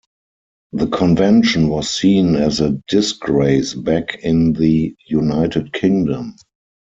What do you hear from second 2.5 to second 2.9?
a